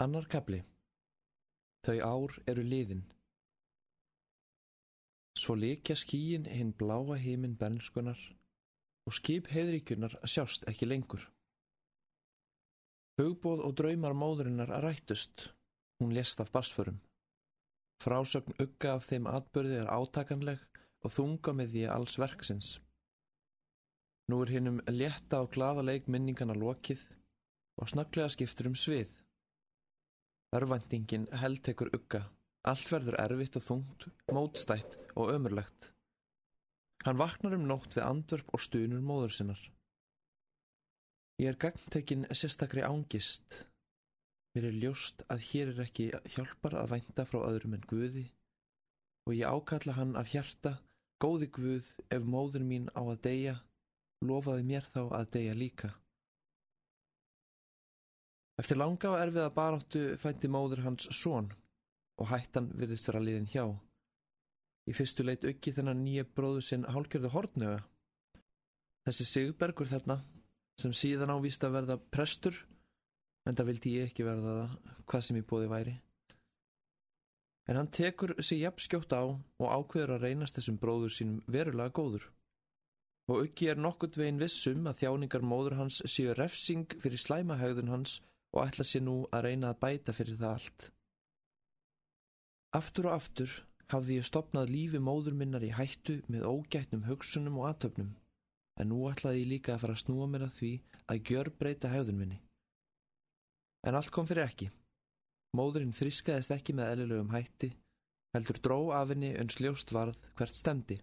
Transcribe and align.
Annar 0.00 0.28
kapli 0.28 0.62
Þau 1.84 1.98
ár 2.00 2.38
eru 2.46 2.62
liðin 2.64 3.02
Svo 5.36 5.56
líkja 5.56 5.96
skíin 5.96 6.46
hinn 6.48 6.72
bláa 6.76 7.16
heiminn 7.20 7.58
bernskunar 7.60 8.20
og 9.08 9.16
skip 9.16 9.48
heiðríkunar 9.52 10.14
sjást 10.28 10.66
ekki 10.70 10.86
lengur. 10.88 11.24
Hugbóð 13.20 13.64
og 13.66 13.74
draumar 13.80 14.14
móðurinnar 14.16 14.70
rættust, 14.84 15.50
hún 16.00 16.14
lést 16.16 16.40
af 16.40 16.52
barsförum. 16.54 17.00
Frásögn 18.02 18.56
ugga 18.62 18.96
af 18.96 19.08
þeim 19.10 19.28
atbörði 19.30 19.80
er 19.82 19.90
átakanleg 19.90 20.62
og 21.02 21.14
þunga 21.16 21.54
með 21.58 21.74
því 21.74 21.84
alls 21.96 22.18
verksins. 22.18 22.70
Nú 24.30 24.42
er 24.44 24.52
hinnum 24.54 24.80
létta 24.88 25.42
og 25.42 25.52
glada 25.54 25.82
leik 25.84 26.08
minningana 26.08 26.54
lokið 26.54 27.02
og 27.80 27.90
snaklega 27.90 28.30
skiptur 28.32 28.70
um 28.70 28.78
svið. 28.78 29.10
Örvæntingin 30.52 31.26
heldtekur 31.40 31.88
ugga, 31.96 32.26
allt 32.68 32.90
verður 32.92 33.16
erfitt 33.22 33.56
og 33.56 33.64
þungt, 33.64 34.08
mótstætt 34.36 34.98
og 35.16 35.32
ömurlegt. 35.32 35.88
Hann 37.06 37.18
vaknar 37.18 37.56
um 37.56 37.64
nótt 37.70 37.96
við 37.96 38.04
andvörp 38.04 38.52
og 38.52 38.60
stunur 38.62 39.00
móður 39.00 39.32
sinnar. 39.36 39.62
Ég 41.40 41.48
er 41.50 41.58
gagntekinn 41.64 42.28
sérstakri 42.36 42.84
ángist. 42.84 43.62
Mér 44.52 44.68
er 44.68 44.76
ljóst 44.82 45.24
að 45.32 45.48
hér 45.48 45.72
er 45.72 45.80
ekki 45.86 46.10
hjálpar 46.34 46.76
að 46.82 46.92
vænta 46.92 47.24
frá 47.26 47.40
öðrum 47.48 47.78
en 47.78 47.88
Guði 47.88 48.26
og 49.26 49.34
ég 49.38 49.48
ákalla 49.48 49.96
hann 49.96 50.16
af 50.18 50.28
hjarta, 50.34 50.76
góði 51.22 51.48
Guð, 51.56 51.88
ef 52.10 52.22
móður 52.26 52.64
mín 52.66 52.88
á 52.92 53.00
að 53.00 53.20
deyja, 53.24 53.56
lofaði 54.26 54.68
mér 54.68 54.88
þá 54.92 55.02
að 55.08 55.28
deyja 55.36 55.54
líka. 55.56 55.92
Eftir 58.60 58.76
langa 58.76 59.14
og 59.14 59.20
erfiða 59.22 59.52
baráttu 59.56 60.02
fætti 60.20 60.50
móður 60.52 60.84
hans 60.84 61.08
són 61.16 61.48
og 62.20 62.28
hættan 62.28 62.68
virðist 62.76 63.08
vera 63.08 63.22
liðin 63.22 63.48
hjá. 63.48 63.64
Í 64.90 64.92
fyrstu 64.96 65.24
leit 65.24 65.46
auki 65.46 65.72
þennan 65.72 66.02
nýja 66.04 66.26
bróðu 66.36 66.60
sinn 66.66 66.84
hálgjörðu 66.84 67.30
hortnöga. 67.32 67.80
Þessi 69.06 69.26
Sigbergur 69.26 69.88
þarna, 69.90 70.18
sem 70.78 70.92
síðan 70.94 71.32
ávist 71.34 71.64
að 71.64 71.76
verða 71.78 71.96
prestur, 72.14 72.58
en 73.46 73.56
það 73.58 73.68
vildi 73.70 73.94
ég 73.96 74.10
ekki 74.10 74.26
verða 74.26 74.56
það, 74.58 74.74
hvað 75.10 75.24
sem 75.26 75.38
ég 75.40 75.46
bóði 75.48 75.70
væri. 75.72 75.94
En 77.70 77.78
hann 77.78 77.90
tekur 77.94 78.34
sig 78.42 78.62
jafn 78.62 78.82
skjótt 78.82 79.14
á 79.14 79.22
og 79.22 79.66
ákveður 79.70 80.16
að 80.16 80.26
reynast 80.26 80.58
þessum 80.58 80.78
bróður 80.82 81.14
sínum 81.14 81.42
verulega 81.46 81.94
góður. 81.94 82.26
Og 83.30 83.46
auki 83.46 83.68
er 83.70 83.78
nokkurt 83.78 84.18
veginn 84.18 84.42
vissum 84.42 84.86
að 84.90 85.04
þjáningar 85.04 85.46
móður 85.46 85.78
hans 85.78 86.02
séu 86.10 86.34
refsing 86.34 86.98
fyrir 87.02 87.22
slæmahægðun 87.22 87.92
hans 87.94 88.18
og 88.52 88.66
ætla 88.66 88.84
sér 88.86 89.04
nú 89.06 89.16
að 89.32 89.48
reyna 89.48 89.72
að 89.72 89.80
bæta 89.84 90.14
fyrir 90.16 90.38
það 90.40 90.56
allt. 90.56 90.88
Aftur 92.76 93.08
og 93.08 93.16
aftur 93.18 93.54
hafði 93.92 94.18
ég 94.18 94.28
stopnað 94.28 94.70
lífi 94.72 95.00
móður 95.02 95.36
minnar 95.36 95.64
í 95.64 95.72
hættu 95.76 96.20
með 96.32 96.46
ógætnum 96.48 97.04
hugsunum 97.08 97.58
og 97.60 97.68
aðtöfnum, 97.72 98.14
en 98.80 98.88
nú 98.88 99.02
ætlaði 99.10 99.42
ég 99.42 99.50
líka 99.50 99.74
að 99.74 99.84
fara 99.84 99.96
að 99.98 100.04
snúa 100.04 100.28
mér 100.32 100.46
að 100.46 100.56
því 100.60 100.72
að 101.12 101.22
gjör 101.28 101.50
breyta 101.58 101.92
hefðun 101.92 102.20
minni. 102.20 102.38
En 103.84 103.98
allt 103.98 104.12
kom 104.14 104.28
fyrir 104.28 104.46
ekki. 104.46 104.70
Móðurinn 105.56 105.92
þriskaðist 105.92 106.52
ekki 106.54 106.72
með 106.76 106.94
eðlilegum 106.94 107.32
hætti, 107.34 107.72
heldur 108.32 108.60
dró 108.64 108.78
af 108.96 109.10
henni 109.12 109.34
uns 109.40 109.58
ljóst 109.60 109.92
varð 109.92 110.16
hvert 110.38 110.56
stemdi. 110.56 110.96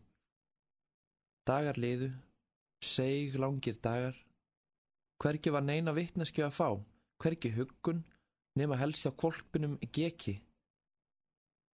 Dagar 1.45 1.77
liðu, 1.77 2.09
seg 2.81 3.37
langir 3.37 3.77
dagar, 3.83 4.17
hvergi 5.21 5.53
var 5.53 5.65
neina 5.65 5.93
vittneski 5.93 6.41
að 6.45 6.55
fá, 6.55 6.69
hvergi 7.19 7.51
huggun, 7.55 8.03
nema 8.59 8.77
helst 8.79 9.07
á 9.07 9.11
kvolpinum 9.11 9.77
geki. 9.95 10.39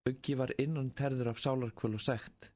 Uggi 0.09 0.35
var 0.37 0.53
innan 0.61 0.91
terður 0.97 1.31
af 1.31 1.41
sálarkvöl 1.41 1.95
og 1.97 2.03
sekt, 2.03 2.51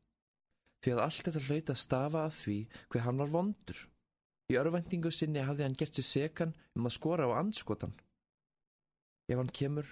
því 0.83 0.95
að 0.95 1.03
allt 1.05 1.23
þetta 1.27 1.45
hlaut 1.47 1.71
að 1.73 1.81
stafa 1.83 2.25
af 2.27 2.35
því 2.43 2.57
hver 2.89 3.05
hann 3.05 3.21
var 3.21 3.33
vondur. 3.33 3.79
Í 4.49 4.57
örvendingu 4.57 5.11
sinni 5.13 5.41
hafði 5.45 5.65
hann 5.65 5.77
gert 5.77 5.97
sér 5.97 6.07
sekan 6.07 6.53
um 6.77 6.89
að 6.89 6.95
skora 6.97 7.29
á 7.29 7.37
andskotan. 7.37 7.93
Ef 9.29 9.37
hann 9.37 9.51
kemur, 9.53 9.89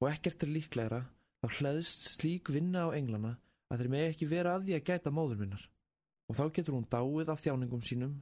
og 0.00 0.10
ekkert 0.10 0.44
er 0.44 0.52
líklegra, 0.52 1.00
þá 1.40 1.46
hlæðist 1.58 2.08
slík 2.16 2.52
vinna 2.52 2.88
á 2.88 2.96
englana 2.96 3.36
að 3.72 3.82
þeir 3.82 3.92
með 3.94 4.08
ekki 4.10 4.28
vera 4.28 4.56
að 4.56 4.66
því 4.66 4.76
að 4.76 4.86
gæta 4.90 5.12
móður 5.14 5.40
minnar. 5.40 5.64
Og 6.28 6.36
þá 6.36 6.44
getur 6.56 6.76
hún 6.76 6.88
dáið 6.92 7.32
af 7.32 7.40
þjáningum 7.44 7.84
sínum, 7.84 8.18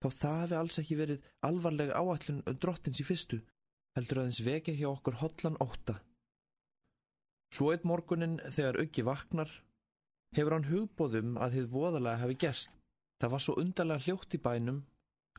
þá 0.00 0.08
það 0.20 0.38
hefði 0.42 0.58
alls 0.58 0.78
ekki 0.82 0.98
verið 0.98 1.26
alvarlega 1.46 1.98
áallun 2.00 2.42
drottins 2.62 3.00
í 3.02 3.06
fyrstu, 3.06 3.40
heldur 3.96 4.22
aðeins 4.22 4.42
vekja 4.44 4.76
hjá 4.78 4.88
okkur 4.90 5.18
hotlan 5.20 5.58
ótta. 5.60 5.98
Svo 7.50 7.72
eitt 7.74 7.84
morgunin 7.84 8.38
þegar 8.46 8.78
Uggi 8.84 9.04
vaknar, 9.04 9.50
hefur 10.36 10.54
hann 10.54 10.68
hugbóðum 10.70 11.34
að 11.42 11.56
þið 11.56 11.72
voðalega 11.74 12.22
hefði 12.22 12.38
gerst. 12.44 12.76
Það 13.20 13.32
var 13.34 13.44
svo 13.44 13.56
undarlega 13.60 14.04
hljótt 14.06 14.36
í 14.36 14.40
bænum 14.40 14.78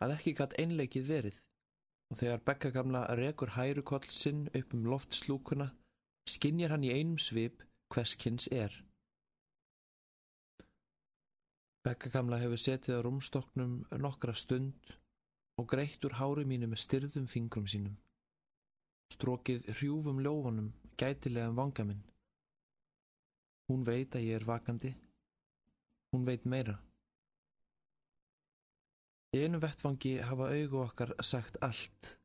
að 0.03 0.13
ekki 0.17 0.35
gatt 0.37 0.57
einleikið 0.61 1.07
verið 1.07 1.39
og 2.11 2.19
þegar 2.19 2.43
bekkagamla 2.45 3.01
rekur 3.15 3.53
hærukoll 3.55 4.03
sinn 4.11 4.49
upp 4.51 4.73
um 4.75 4.87
loftslúkuna, 4.91 5.69
skinnjar 6.27 6.75
hann 6.75 6.83
í 6.83 6.91
einum 6.91 7.17
svip 7.17 7.63
hverskins 7.93 8.49
er. 8.51 8.73
Bekkagamla 11.81 12.37
hefur 12.37 12.61
setið 12.61 12.99
á 13.01 13.05
rúmstoknum 13.05 13.71
nokkra 14.03 14.35
stund 14.37 14.91
og 15.57 15.67
greitt 15.71 16.05
úr 16.05 16.19
hári 16.19 16.45
mínu 16.45 16.69
með 16.69 16.83
styrðum 16.83 17.25
fingrum 17.31 17.65
sínum. 17.73 17.95
Strókið 19.15 19.65
hrjúfum 19.73 20.21
ljófanum 20.21 20.69
gætilegan 21.01 21.57
vanga 21.57 21.85
minn. 21.87 22.03
Hún 23.69 23.85
veit 23.87 24.15
að 24.15 24.27
ég 24.27 24.37
er 24.37 24.45
vakandi. 24.45 24.93
Hún 26.13 26.25
veit 26.27 26.45
meira. 26.45 26.77
Í 29.33 29.45
einu 29.45 29.61
vettfangi 29.63 30.17
hafa 30.27 30.49
augu 30.51 30.81
okkar 30.83 31.15
sagt 31.23 31.57
allt. 31.65 32.15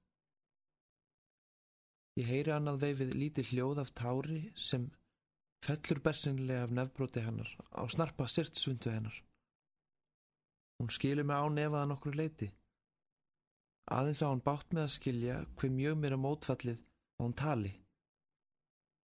Ég 2.20 2.28
heyri 2.28 2.52
annað 2.52 2.82
veifið 2.82 3.14
lítið 3.22 3.52
hljóð 3.52 3.80
af 3.84 3.92
tári 4.00 4.40
sem 4.68 4.88
fellur 5.64 6.00
bersinlega 6.02 6.66
af 6.66 6.74
nefbróti 6.76 7.22
hennar 7.24 7.50
á 7.72 7.82
snarpa 7.88 8.28
sirtsvundu 8.28 8.92
hennar. 8.92 9.16
Hún 10.78 10.92
skilur 10.92 11.24
mig 11.24 11.36
á 11.40 11.46
nefaðan 11.48 11.94
okkur 11.96 12.16
leiti. 12.18 12.48
Aðeins 13.86 14.22
á 14.22 14.26
hann 14.28 14.42
bátt 14.44 14.72
með 14.74 14.84
að 14.84 14.94
skilja 14.96 15.36
hver 15.56 15.72
mjög 15.72 15.98
mér 16.00 16.16
er 16.16 16.22
mótfallið 16.22 16.80
á 17.16 17.20
hún 17.22 17.36
tali. 17.38 17.72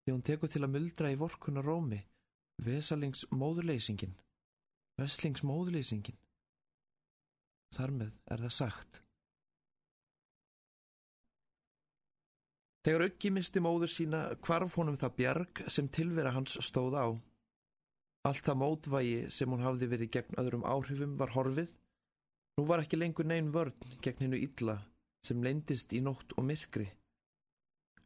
Því 0.03 0.15
hún 0.17 0.25
tekur 0.27 0.51
til 0.51 0.65
að 0.67 0.75
muldra 0.75 1.13
í 1.15 1.19
vorkunar 1.21 1.65
rómi, 1.65 2.01
vesalings 2.67 3.23
móðurleysingin, 3.31 4.17
veslings 4.99 5.45
móðurleysingin. 5.47 6.19
Þar 7.73 7.95
með 8.01 8.13
er 8.27 8.43
það 8.45 8.55
sagt. 8.59 9.03
Þegar 12.83 13.05
Uggi 13.07 13.31
misti 13.31 13.63
móður 13.63 13.93
sína 13.95 14.21
kvarf 14.43 14.75
honum 14.75 14.99
það 14.99 15.15
bjarg 15.21 15.61
sem 15.71 15.87
tilvera 15.89 16.35
hans 16.35 16.59
stóð 16.67 16.99
á. 16.99 17.07
Allt 18.29 18.47
það 18.47 18.59
mótvægi 18.61 19.15
sem 19.35 19.51
hún 19.51 19.65
hafði 19.67 19.89
verið 19.91 20.11
gegn 20.17 20.37
öðrum 20.39 20.67
áhrifum 20.69 21.15
var 21.19 21.33
horfið. 21.35 21.71
Nú 22.59 22.67
var 22.69 22.83
ekki 22.83 22.99
lengur 23.01 23.27
neyn 23.27 23.49
vörn 23.55 23.97
gegn 24.05 24.27
hennu 24.27 24.39
illa 24.39 24.77
sem 25.27 25.43
leindist 25.43 25.95
í 25.97 26.03
nótt 26.05 26.35
og 26.37 26.47
myrkri. 26.47 26.87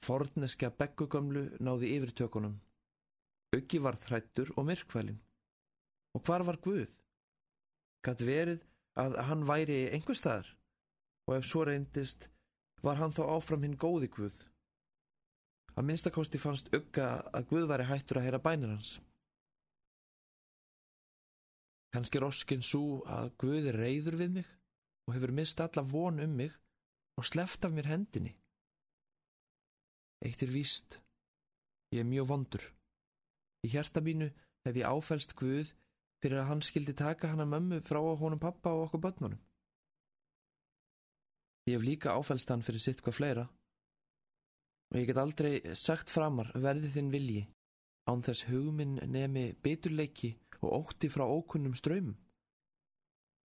Forneskja 0.07 0.71
beggugömlu 0.81 1.43
náði 1.61 1.93
yfirtökunum. 1.97 2.55
Uggi 3.57 3.81
var 3.83 3.99
þrættur 4.01 4.53
og 4.57 4.67
myrkvælin. 4.69 5.19
Og 6.17 6.25
hvar 6.25 6.45
var 6.49 6.61
Guð? 6.65 6.93
Gatt 8.05 8.23
verið 8.25 8.63
að 8.97 9.19
hann 9.29 9.45
væri 9.49 9.81
einhver 9.93 10.17
staðar 10.17 10.49
og 11.27 11.37
ef 11.37 11.49
svo 11.49 11.65
reyndist 11.67 12.29
var 12.87 13.01
hann 13.01 13.13
þá 13.13 13.25
áfram 13.35 13.65
hinn 13.67 13.77
góði 13.77 14.09
Guð. 14.17 14.37
Að 15.77 15.89
minnstakosti 15.91 16.41
fannst 16.41 16.73
Ugga 16.77 17.11
að 17.37 17.51
Guð 17.51 17.69
væri 17.73 17.89
hættur 17.91 18.21
að 18.21 18.29
heyra 18.29 18.41
bænir 18.41 18.73
hans. 18.73 18.97
Kanski 21.97 22.19
er 22.21 22.27
oskinn 22.27 22.61
svo 22.61 22.99
að 23.09 23.31
Guð 23.41 23.71
er 23.71 23.79
reyður 23.81 24.19
við 24.21 24.33
mig 24.35 24.49
og 25.09 25.15
hefur 25.15 25.31
mist 25.33 25.63
alla 25.65 25.81
von 25.89 26.21
um 26.21 26.35
mig 26.37 26.53
og 27.17 27.25
sleft 27.25 27.65
af 27.65 27.73
mér 27.73 27.89
hendinni. 27.89 28.35
Eitt 30.21 30.43
er 30.45 30.53
víst, 30.53 30.99
ég 31.97 32.03
er 32.03 32.11
mjög 32.11 32.29
vondur. 32.29 32.67
Í 33.65 33.73
hjarta 33.73 34.05
mínu 34.05 34.29
hef 34.69 34.77
ég 34.77 34.85
áfælst 34.85 35.33
Guð 35.41 35.73
fyrir 36.21 36.43
að 36.43 36.49
hann 36.51 36.65
skildi 36.69 36.93
taka 36.93 37.33
hana 37.33 37.49
mömmu 37.49 37.81
frá 37.89 38.03
honum 38.05 38.45
pappa 38.45 38.77
og 38.77 38.91
okkur 38.91 39.05
börnunum. 39.07 39.41
Ég 41.65 41.79
hef 41.79 41.89
líka 41.89 42.13
áfælst 42.13 42.53
hann 42.53 42.67
fyrir 42.67 42.85
sitt 42.85 43.01
hvað 43.01 43.21
fleira 43.23 43.49
og 44.93 45.01
ég 45.01 45.09
get 45.09 45.25
aldrei 45.25 45.55
sagt 45.73 46.13
framar 46.13 46.53
verði 46.61 46.93
þinn 46.93 47.09
vilji 47.15 47.47
án 48.05 48.21
þess 48.27 48.51
hugminn 48.51 49.01
nemi 49.09 49.55
biturleiki 49.65 50.37
og 50.67 50.91
ótti 50.91 51.09
frá 51.13 51.25
ókunnum 51.25 51.75
ströymum. 51.79 52.19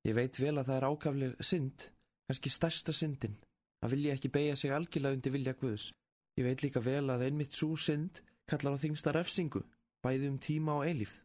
Ég 0.10 0.18
veit 0.18 0.40
vel 0.42 0.58
að 0.58 0.68
það 0.72 0.78
er 0.78 0.90
ákafleg 0.90 1.46
synd, 1.46 1.88
kannski 2.28 2.50
stærsta 2.50 2.94
syndin, 2.94 3.38
að 3.86 3.96
vilja 3.96 4.18
ekki 4.18 4.34
beigja 4.34 4.58
sig 4.58 4.74
algjörlega 4.74 5.18
undir 5.20 5.36
vilja 5.36 5.54
Guðs, 5.60 5.92
Ég 6.40 6.48
veit 6.48 6.64
líka 6.64 6.80
vel 6.84 7.12
að 7.12 7.26
einmitt 7.28 7.56
svo 7.56 7.76
synd 7.76 8.22
kallar 8.50 8.78
á 8.80 8.82
þingsta 8.82 9.12
refsingu, 9.16 9.62
bæði 10.04 10.30
um 10.32 10.40
tíma 10.40 10.78
og 10.80 10.88
eilíf. 10.88 11.18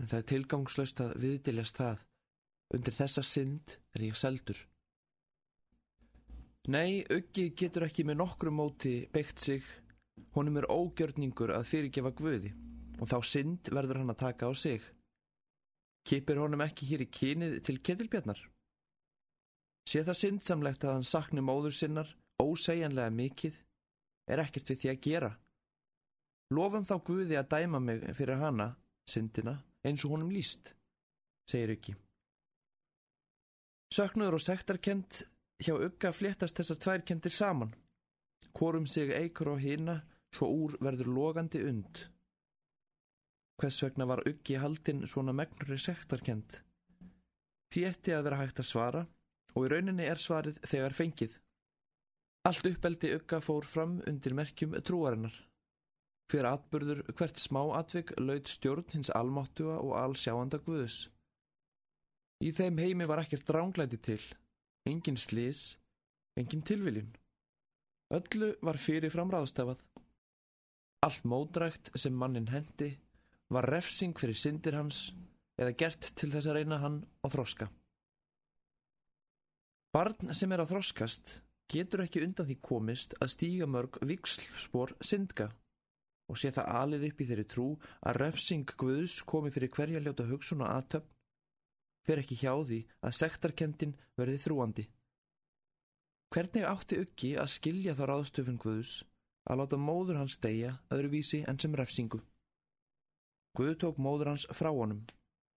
En 0.00 0.10
það 0.10 0.18
er 0.20 0.28
tilgangslöst 0.32 1.00
að 1.00 1.14
viðdiljast 1.22 1.80
það. 1.80 2.02
Undir 2.76 2.96
þessa 2.96 3.24
synd 3.24 3.76
er 3.96 4.04
ég 4.04 4.18
seldur. 4.20 4.58
Nei, 6.68 7.06
Uggi 7.14 7.52
getur 7.56 7.86
ekki 7.86 8.04
með 8.04 8.20
nokkru 8.20 8.52
móti 8.52 8.94
beitt 9.14 9.40
sig. 9.40 9.64
Honum 10.36 10.58
er 10.60 10.68
ógjörningur 10.72 11.54
að 11.54 11.68
fyrirgefa 11.70 12.12
guði 12.16 12.52
og 13.00 13.08
þá 13.10 13.18
synd 13.24 13.70
verður 13.72 14.02
hann 14.02 14.12
að 14.12 14.22
taka 14.22 14.48
á 14.48 14.52
sig. 14.56 14.82
Kipir 16.06 16.38
honum 16.40 16.62
ekki 16.64 16.86
hér 16.90 17.02
í 17.04 17.10
kynið 17.10 17.58
til 17.66 17.80
ketilbjarnar? 17.82 18.38
Sé 19.86 20.02
það 20.06 20.20
syndsamlegt 20.20 20.84
að 20.84 20.96
hann 20.96 21.06
sakni 21.06 21.42
móður 21.44 21.74
sinnar 21.74 22.10
ósegjanlega 22.42 23.12
mikið 23.14 23.58
er 24.30 24.42
ekkert 24.42 24.70
við 24.70 24.80
því 24.80 24.90
að 24.92 25.02
gera. 25.06 25.30
Lofum 26.54 26.86
þá 26.86 26.96
Guði 27.06 27.38
að 27.38 27.50
dæma 27.54 27.80
mig 27.82 28.02
fyrir 28.14 28.38
hana, 28.38 28.72
syndina, 29.08 29.56
eins 29.86 30.04
og 30.06 30.14
honum 30.14 30.30
líst, 30.30 30.74
segir 31.50 31.74
Uggi. 31.74 31.94
Söknuður 33.94 34.38
og 34.38 34.42
sektarkend 34.42 35.22
hjá 35.62 35.74
Ugga 35.74 36.12
fléttast 36.14 36.58
þessar 36.58 36.82
tværkendir 36.82 37.34
saman. 37.34 37.74
Hvorum 38.56 38.86
sig 38.86 39.12
eikur 39.14 39.54
og 39.54 39.62
hina, 39.62 40.00
svo 40.34 40.50
úr 40.50 40.76
verður 40.82 41.10
logandi 41.14 41.62
und. 41.66 42.06
Hvers 43.56 43.78
vegna 43.80 44.04
var 44.04 44.20
Uggi 44.28 44.58
haldinn 44.60 45.06
svona 45.08 45.32
megnri 45.32 45.78
sektarkend? 45.80 46.58
Fjetti 47.72 48.12
að 48.12 48.26
vera 48.26 48.40
hægt 48.42 48.60
að 48.60 48.68
svara 48.68 49.02
og 49.56 49.64
í 49.64 49.70
rauninni 49.72 50.04
er 50.04 50.20
svarið 50.20 50.58
þegar 50.68 50.96
fengið. 50.96 51.38
Allt 52.46 52.68
uppeldi 52.68 53.14
Ugga 53.16 53.40
fór 53.40 53.64
fram 53.64 53.94
undir 54.06 54.36
merkjum 54.36 54.76
trúarinnar. 54.84 55.34
Hver 56.28 56.48
atburður, 56.50 57.00
hvert 57.16 57.40
smá 57.40 57.62
atvik 57.78 58.12
laud 58.20 58.50
stjórn 58.50 58.92
hins 58.92 59.10
almáttuga 59.14 59.78
og 59.80 59.94
allsjáanda 60.02 60.60
Guðus. 60.66 61.06
Í 62.44 62.52
þeim 62.52 62.82
heimi 62.82 63.08
var 63.08 63.22
ekkert 63.22 63.48
ránglæti 63.56 63.96
til, 64.02 64.20
engin 64.84 65.16
slís, 65.16 65.78
engin 66.36 66.66
tilviljun. 66.66 67.14
Öllu 68.12 68.52
var 68.60 68.76
fyrirfram 68.76 69.32
ráðstafað. 69.32 69.80
Allt 71.06 71.24
módrækt 71.24 71.94
sem 71.96 72.12
mannin 72.12 72.50
hendi 72.52 72.92
var 73.52 73.68
refsing 73.70 74.16
fyrir 74.18 74.38
syndir 74.38 74.76
hans 74.78 75.10
eða 75.60 75.74
gert 75.78 76.12
til 76.18 76.30
þess 76.32 76.50
að 76.50 76.58
reyna 76.58 76.80
hann 76.82 77.02
á 77.22 77.26
þroska. 77.32 77.68
Barn 79.94 80.34
sem 80.36 80.52
er 80.52 80.60
að 80.60 80.74
þroskast 80.74 81.38
getur 81.72 82.02
ekki 82.04 82.22
undan 82.26 82.46
því 82.48 82.58
komist 82.62 83.14
að 83.20 83.32
stíga 83.32 83.68
mörg 83.70 83.96
vikslspor 84.04 84.92
syndga 85.00 85.48
og 86.30 86.38
sé 86.40 86.50
það 86.54 86.72
alið 86.80 87.06
upp 87.08 87.22
í 87.22 87.26
þeirri 87.28 87.46
trú 87.48 87.66
að 88.02 88.18
refsing 88.22 88.74
Guðs 88.78 89.20
komi 89.22 89.52
fyrir 89.54 89.70
hverja 89.72 90.02
ljóta 90.02 90.26
hugsun 90.26 90.64
og 90.66 90.72
aðtöfn, 90.72 91.08
fer 92.06 92.22
ekki 92.22 92.38
hjá 92.42 92.52
því 92.66 92.80
að 93.02 93.16
sektarkendin 93.20 93.96
verði 94.18 94.38
þrúandi. 94.42 94.86
Hvernig 96.34 96.66
átti 96.66 96.98
Uggi 97.02 97.32
að 97.38 97.52
skilja 97.54 97.94
þá 97.94 98.04
ráðstöfun 98.10 98.58
Guðs 98.62 98.96
að 99.46 99.62
láta 99.62 99.78
móður 99.78 100.20
hans 100.20 100.38
deyja 100.42 100.76
öðruvísi 100.90 101.44
enn 101.46 101.60
sem 101.62 101.74
refsingu? 101.78 102.20
Guð 103.56 103.74
tók 103.80 103.98
móður 104.02 104.32
hans 104.34 104.44
frá 104.52 104.68
honum, 104.68 105.02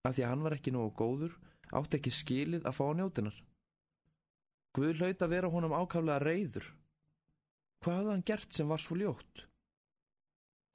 af 0.07 0.15
því 0.15 0.23
að 0.23 0.31
hann 0.31 0.43
var 0.45 0.55
ekki 0.55 0.71
nógu 0.71 0.93
góður, 1.01 1.33
átti 1.75 1.99
ekki 1.99 2.13
skilið 2.15 2.67
að 2.69 2.77
fá 2.77 2.85
njótinar. 2.95 3.37
Guð 4.77 5.01
hlaut 5.01 5.25
að 5.25 5.33
vera 5.33 5.51
honum 5.51 5.75
ákaflega 5.75 6.21
reyður. 6.23 6.69
Hvað 7.83 7.97
hafði 7.97 8.13
hann 8.13 8.25
gert 8.29 8.55
sem 8.55 8.71
var 8.71 8.83
svo 8.83 8.95
ljótt? 8.99 9.43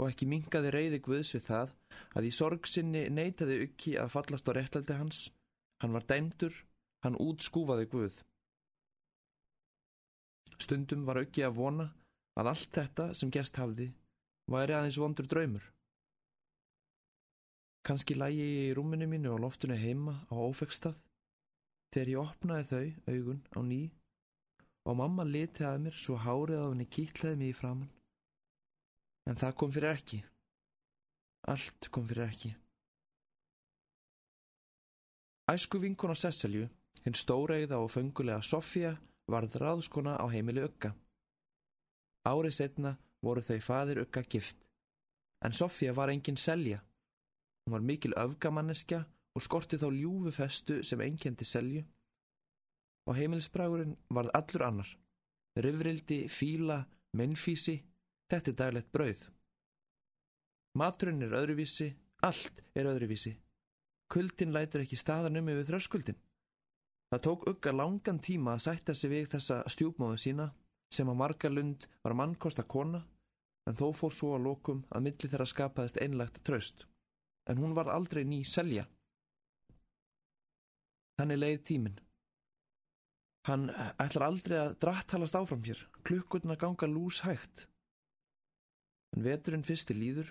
Og 0.01 0.09
ekki 0.11 0.27
mingaði 0.27 0.73
reyði 0.75 1.01
Guðs 1.07 1.33
við 1.37 1.45
það 1.47 1.75
að 2.19 2.29
í 2.29 2.33
sorg 2.35 2.69
sinni 2.69 3.05
neytaði 3.15 3.61
Uggi 3.69 3.97
að 4.03 4.13
fallast 4.17 4.49
á 4.51 4.53
réttlaldi 4.57 4.97
hans. 4.99 5.21
Hann 5.81 5.95
var 5.95 6.07
dæmdur, 6.11 6.57
hann 7.07 7.21
útskúfaði 7.23 7.87
Guð. 7.93 8.17
Stundum 10.59 11.05
var 11.07 11.23
Uggi 11.23 11.45
að 11.47 11.61
vona 11.61 11.87
að 12.35 12.51
allt 12.51 12.75
þetta 12.75 13.13
sem 13.15 13.31
gerst 13.31 13.61
hafði 13.61 13.93
væri 14.51 14.75
aðeins 14.77 14.99
vondur 15.01 15.31
draumur. 15.31 15.74
Kanski 17.85 18.17
lægi 18.17 18.41
ég 18.41 18.71
í 18.71 18.75
rúminu 18.77 19.07
mínu 19.11 19.35
á 19.35 19.43
loftinu 19.45 19.77
heima 19.77 20.15
á 20.33 20.35
ófegstað 20.41 20.97
þegar 21.93 22.11
ég 22.13 22.23
opnaði 22.23 22.65
þau 22.71 23.13
augun 23.13 23.43
á 23.53 23.61
ný 23.61 23.83
og 24.89 24.97
mamma 25.01 25.25
litiði 25.29 25.67
að 25.69 25.83
mér 25.85 25.99
svo 26.01 26.17
hárið 26.21 26.63
á 26.65 26.67
henni 26.67 26.87
kýtlaði 26.97 27.41
mig 27.41 27.53
í 27.53 27.59
framann. 27.59 27.93
En 29.29 29.37
það 29.41 29.57
kom 29.61 29.73
fyrir 29.73 29.91
ekki. 29.95 30.21
Allt 31.53 31.89
kom 31.93 32.09
fyrir 32.09 32.25
ekki. 32.25 32.51
Æsku 35.53 35.81
vinkona 35.81 36.17
Sesselju, 36.17 36.69
hinn 37.05 37.17
stóreigða 37.21 37.81
og 37.85 37.91
fengulega 37.93 38.41
Sofía, 38.41 38.95
varð 39.29 39.59
ráðskona 39.61 40.17
á 40.17 40.25
heimili 40.33 40.65
Ugga. 40.65 40.95
Árið 42.25 42.57
setna 42.59 42.97
voru 43.21 43.45
þau 43.45 43.61
fadir 43.61 44.01
Ugga 44.01 44.25
gift. 44.25 44.57
En 45.45 45.53
Sofía 45.53 45.93
var 45.93 46.13
engin 46.13 46.41
selja. 46.41 46.81
Hún 47.65 47.73
var 47.73 47.81
mikil 47.81 48.15
öfgamanniska 48.21 49.05
og 49.35 49.43
skorti 49.43 49.79
þá 49.81 49.89
ljúfu 49.91 50.33
festu 50.37 50.83
sem 50.85 51.01
einkendi 51.01 51.47
selju. 51.49 51.85
Og 53.09 53.17
heimilisbragurinn 53.17 53.97
varð 54.13 54.33
allur 54.39 54.67
annar. 54.69 54.91
Rivrildi, 55.57 56.25
fíla, 56.29 56.83
minnfísi, 57.17 57.79
þetta 58.31 58.51
er 58.51 58.59
daglegt 58.59 58.93
brauð. 58.93 59.23
Maturinn 60.75 61.23
er 61.23 61.37
öðruvísi, 61.39 61.93
allt 62.27 62.63
er 62.75 62.89
öðruvísi. 62.91 63.37
Kuldin 64.11 64.53
lætur 64.53 64.83
ekki 64.83 64.99
staðan 64.99 65.39
um 65.39 65.51
yfir 65.53 65.69
þröskuldin. 65.71 66.19
Það 67.13 67.25
tók 67.27 67.45
ugga 67.51 67.73
langan 67.73 68.19
tíma 68.19 68.57
að 68.57 68.65
sætta 68.67 68.95
sig 68.95 69.13
við 69.13 69.29
þessa 69.37 69.61
stjúpmóðu 69.71 70.19
sína 70.19 70.49
sem 70.95 71.07
á 71.07 71.15
margarlund 71.15 71.87
var 72.03 72.17
mannkosta 72.19 72.65
kona 72.67 73.05
en 73.69 73.79
þó 73.79 73.87
fór 73.97 74.13
svo 74.13 74.33
að 74.37 74.49
lokum 74.49 74.83
að 74.91 75.07
milli 75.07 75.31
þeirra 75.31 75.47
skapaðist 75.47 76.01
einlagt 76.03 76.43
tröst. 76.45 76.85
En 77.51 77.61
hún 77.61 77.75
var 77.77 77.91
aldrei 77.93 78.25
ný 78.25 78.41
selja. 78.49 78.87
Þannig 81.21 81.41
leið 81.41 81.61
tíminn. 81.69 82.01
Hann 83.45 83.69
ætlar 84.01 84.31
aldrei 84.31 84.57
að 84.57 84.79
drattalast 84.81 85.37
áfram 85.37 85.65
hér, 85.67 85.81
klukkurna 86.07 86.57
ganga 86.57 86.89
lús 86.89 87.21
hægt. 87.27 87.67
En 89.15 89.23
veturinn 89.27 89.67
fyrsti 89.67 89.95
líður, 89.95 90.31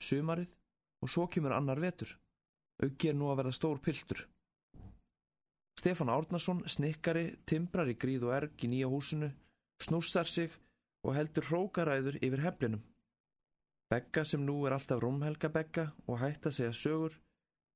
sumarið 0.00 0.52
og 1.02 1.10
svo 1.10 1.26
kemur 1.26 1.56
annar 1.56 1.82
vetur. 1.82 2.14
Uggi 2.82 3.10
er 3.10 3.18
nú 3.18 3.32
að 3.32 3.42
verða 3.42 3.56
stór 3.58 3.82
piltur. 3.82 4.22
Stefán 5.78 6.12
Árnason, 6.14 6.62
snikkari, 6.70 7.32
timbrar 7.48 7.90
í 7.90 7.96
gríð 7.98 8.28
og 8.28 8.34
erg 8.36 8.64
í 8.64 8.70
nýja 8.70 8.90
húsinu, 8.92 9.32
snússar 9.82 10.30
sig 10.30 10.54
og 11.02 11.16
heldur 11.16 11.48
hrókaræður 11.48 12.20
yfir 12.22 12.44
heflinum. 12.46 12.82
Begga 13.92 14.22
sem 14.24 14.40
nú 14.40 14.54
er 14.64 14.72
alltaf 14.72 15.02
rúmhelga 15.02 15.50
Begga 15.52 15.82
og 16.08 16.22
hætt 16.22 16.46
að 16.48 16.54
segja 16.56 16.72
sögur, 16.72 17.16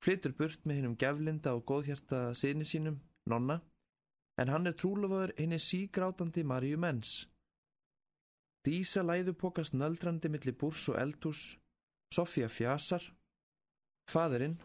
flytur 0.00 0.32
burt 0.38 0.62
með 0.64 0.78
hennum 0.78 0.94
geflinda 0.96 1.52
og 1.52 1.66
góðhjarta 1.68 2.20
sinni 2.32 2.64
sínum, 2.64 2.94
nonna, 3.28 3.58
en 4.40 4.49
hann 4.49 4.70
er 4.70 4.76
trúloföður 4.80 5.35
henni 5.37 5.58
sígrátandi 5.61 6.44
Maríu 6.49 6.78
Menns. 6.80 7.26
Dísa 8.64 9.04
læðupokast 9.04 9.76
nöldrandi 9.76 10.30
millir 10.32 10.56
búrs 10.56 10.87
og 10.88 10.96
eldhús, 11.02 11.42
Sofía 12.08 12.49
fjasar, 12.49 13.04
fadurinn, 14.08 14.56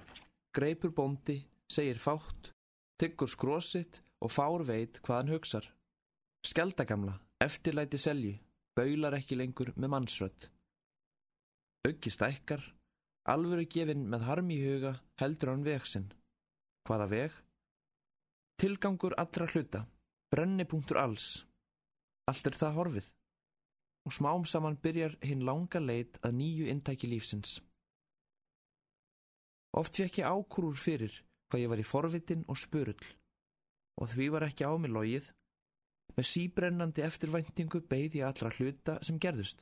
greipur 0.55 0.95
bóndi, 0.95 1.41
segir 1.67 1.99
fátt, 1.99 2.53
tyggur 2.95 3.27
skrósitt 3.27 3.99
og 4.23 4.31
fár 4.31 4.63
veit 4.71 5.03
hvað 5.03 5.19
hann 5.19 5.35
hugsar. 5.35 5.67
Skeldagamla, 6.47 7.19
eftirlæti 7.43 7.99
selji, 7.99 8.33
baular 8.77 9.19
ekki 9.19 9.35
lengur 9.35 9.75
með 9.75 9.95
mannsrött. 9.97 10.51
Öggi 11.81 12.11
stækkar, 12.13 12.61
alvöru 13.33 13.63
gefinn 13.65 14.03
með 14.09 14.25
harm 14.27 14.49
í 14.53 14.57
huga 14.61 14.91
heldur 15.21 15.49
hann 15.49 15.63
veg 15.65 15.87
sinn. 15.89 16.11
Hvaða 16.85 17.07
veg? 17.09 17.39
Tilgangur 18.61 19.15
allra 19.17 19.47
hluta, 19.49 19.81
brennipunktur 20.29 20.99
alls. 21.01 21.29
Allt 22.29 22.51
er 22.51 22.57
það 22.59 22.77
horfið. 22.77 23.07
Og 24.05 24.13
smám 24.13 24.45
saman 24.45 24.77
byrjar 24.83 25.17
hinn 25.25 25.41
langa 25.45 25.81
leit 25.81 26.21
að 26.21 26.37
nýju 26.37 26.69
intæki 26.69 27.09
lífsins. 27.09 27.57
Oft 29.77 29.97
fekk 29.97 30.21
ég 30.21 30.29
ákurur 30.29 30.77
fyrir 30.77 31.17
hvað 31.49 31.63
ég 31.63 31.73
var 31.73 31.81
í 31.81 31.87
forvitin 31.87 32.45
og 32.49 32.61
spurull 32.61 33.09
og 34.01 34.09
því 34.09 34.27
var 34.33 34.45
ekki 34.47 34.65
á 34.69 34.73
mig 34.77 34.93
logið. 34.93 35.25
Með 36.17 36.29
síbrennandi 36.29 37.03
eftirvæntingu 37.05 37.81
beigði 37.89 38.23
allra 38.25 38.49
hluta 38.57 38.97
sem 39.05 39.19
gerðust. 39.21 39.61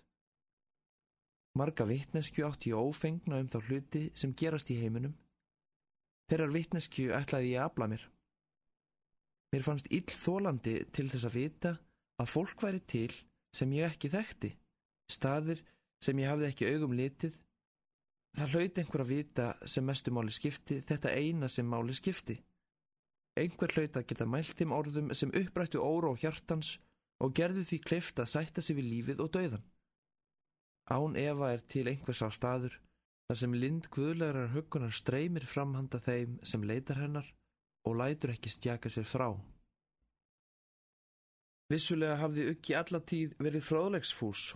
Marga 1.60 1.84
vittneskju 1.84 2.46
átti 2.48 2.72
ég 2.72 2.80
ófengna 2.80 3.42
um 3.42 3.50
þá 3.52 3.60
hluti 3.68 4.06
sem 4.16 4.32
gerast 4.42 4.70
í 4.72 4.78
heiminum. 4.80 5.16
Þeirrar 6.32 6.54
vittneskju 6.54 7.12
ætlaði 7.18 7.52
ég 7.52 7.60
að 7.60 7.68
afla 7.68 7.88
mér. 7.92 8.06
Mér 9.50 9.66
fannst 9.66 9.90
ill 9.92 10.06
þólandi 10.14 10.76
til 10.94 11.08
þess 11.10 11.28
að 11.28 11.36
vita 11.36 11.72
að 12.22 12.32
fólk 12.32 12.64
væri 12.64 12.82
til 12.94 13.12
sem 13.56 13.72
ég 13.74 13.90
ekki 13.90 14.12
þekkti, 14.14 14.52
staðir 15.10 15.64
sem 16.06 16.20
ég 16.22 16.30
hafði 16.30 16.50
ekki 16.52 16.70
augum 16.70 16.94
litið. 16.96 17.34
Það 18.38 18.54
hlaut 18.54 18.78
einhver 18.78 19.04
að 19.04 19.12
vita 19.12 19.48
sem 19.66 19.88
mestu 19.90 20.14
máli 20.14 20.32
skipti 20.36 20.78
þetta 20.86 21.16
eina 21.18 21.50
sem 21.50 21.66
máli 21.66 21.96
skipti. 21.98 22.38
Einhver 23.40 23.74
hlaut 23.74 23.98
að 23.98 24.06
geta 24.12 24.30
mælt 24.30 24.56
þeim 24.60 24.76
orðum 24.76 25.12
sem 25.18 25.34
upprættu 25.34 25.82
óra 25.82 26.14
og 26.14 26.22
hjartans 26.22 26.78
og 27.20 27.34
gerðu 27.36 27.66
því 27.66 27.82
kleift 27.84 28.22
að 28.22 28.32
sætta 28.36 28.64
sig 28.64 28.78
við 28.78 28.92
lífið 28.94 29.26
og 29.26 29.34
dauðan. 29.34 29.66
Án 30.90 31.18
Eva 31.22 31.52
er 31.54 31.62
til 31.70 31.86
einhvers 31.88 32.24
á 32.26 32.30
staður 32.34 32.80
þar 33.30 33.38
sem 33.38 33.54
lind 33.54 33.90
guðlegarar 33.94 34.50
hugunar 34.56 34.96
streymir 34.96 35.46
framhanda 35.46 36.00
þeim 36.02 36.40
sem 36.52 36.64
leitar 36.66 36.98
hennar 36.98 37.28
og 37.86 38.00
lætur 38.02 38.34
ekki 38.34 38.50
stjaka 38.50 38.90
sér 38.90 39.06
frá. 39.06 39.30
Vissulega 41.70 42.18
hafði 42.18 42.48
Uggi 42.50 42.74
allatíð 42.74 43.36
verið 43.38 43.68
fróðlegsfús. 43.68 44.56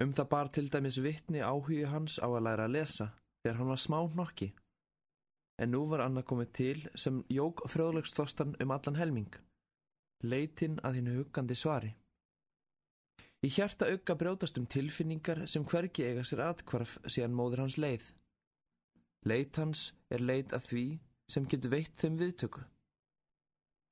Um 0.00 0.14
það 0.16 0.30
bar 0.32 0.48
til 0.54 0.70
dæmis 0.72 0.96
vittni 1.04 1.42
áhugi 1.44 1.82
hans 1.92 2.16
á 2.16 2.28
að 2.30 2.44
læra 2.46 2.64
að 2.64 2.74
lesa 2.78 3.10
þegar 3.42 3.60
hann 3.60 3.72
var 3.74 3.82
smá 3.84 3.98
nokki. 4.16 4.48
En 5.60 5.74
nú 5.74 5.84
var 5.90 6.06
annað 6.06 6.28
komið 6.30 6.50
til 6.60 6.88
sem 6.94 7.20
jók 7.28 7.66
fróðlegsþostan 7.68 8.56
um 8.62 8.72
allan 8.72 8.96
helming. 8.96 9.32
Leitin 10.24 10.80
að 10.80 11.00
hennu 11.00 11.18
huggandi 11.18 11.56
svari. 11.58 11.92
Í 13.46 13.48
hjarta 13.54 13.86
Ugga 13.94 14.16
brjótast 14.18 14.56
um 14.58 14.64
tilfinningar 14.66 15.44
sem 15.46 15.66
hvergi 15.66 16.08
eiga 16.08 16.24
sér 16.26 16.42
atkvarf 16.48 16.96
síðan 17.06 17.36
móður 17.38 17.62
hans 17.62 17.76
leið. 17.78 18.02
Leit 19.30 19.60
hans 19.60 19.92
er 20.10 20.24
leit 20.24 20.54
að 20.56 20.66
því 20.70 20.86
sem 21.30 21.46
getur 21.46 21.70
veitt 21.76 21.94
þeim 22.00 22.16
viðtöku. 22.18 22.64